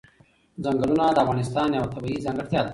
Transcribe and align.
ځنګلونه 0.63 1.05
د 1.11 1.17
افغانستان 1.23 1.67
یوه 1.77 1.91
طبیعي 1.93 2.23
ځانګړتیا 2.25 2.61
ده. 2.65 2.69